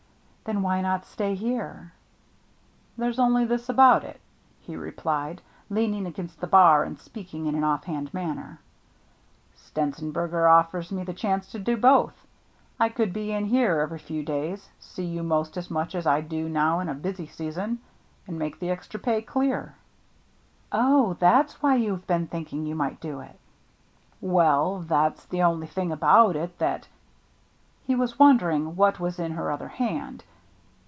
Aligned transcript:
"Then 0.51 0.63
why 0.63 0.81
not 0.81 1.05
stay 1.05 1.35
here?" 1.35 1.93
There's 2.97 3.19
only 3.19 3.45
this 3.45 3.69
about 3.69 4.03
it," 4.03 4.19
he 4.59 4.75
replied, 4.75 5.41
leaning 5.69 6.05
against 6.05 6.41
the 6.41 6.47
bar, 6.47 6.83
and 6.83 6.99
speaking 6.99 7.45
in 7.45 7.55
an 7.55 7.63
ofF 7.63 7.85
hand 7.85 8.13
manner;" 8.13 8.59
Stenzenberger 9.55 10.49
offers 10.51 10.91
me 10.91 11.03
the 11.03 11.13
chance 11.13 11.49
to 11.51 11.59
do 11.59 11.77
both. 11.77 12.25
I 12.81 12.89
could 12.89 13.13
be 13.13 13.31
in 13.31 13.45
here 13.45 13.79
every 13.79 13.99
few 13.99 14.25
days— 14.25 14.67
see 14.79 15.05
you 15.05 15.23
most 15.23 15.55
as 15.55 15.71
much 15.71 15.95
as 15.95 16.05
I 16.05 16.19
do 16.19 16.49
now 16.49 16.81
in 16.81 16.89
a 16.89 16.95
busy 16.95 17.27
season— 17.27 17.79
and 18.27 18.37
make 18.37 18.59
the 18.59 18.71
extra 18.71 18.99
pay 18.99 19.21
clear." 19.21 19.75
"Oh, 20.73 21.13
that's 21.19 21.61
why 21.61 21.75
you 21.75 21.91
have 21.91 22.07
been 22.07 22.27
thinking 22.27 22.65
you 22.65 22.75
might 22.75 22.99
do 22.99 23.19
it?" 23.21 23.39
"Well, 24.21 24.79
that's 24.79 25.23
the 25.25 25.43
only 25.43 25.67
thing 25.67 25.91
about 25.93 26.35
it 26.35 26.57
that 26.57 26.87
—He 27.87 27.95
was 27.95 28.19
wondering 28.19 28.75
what 28.75 28.99
was 28.99 29.17
in 29.17 29.33
her 29.33 29.49
other 29.51 29.69
hand. 29.69 30.25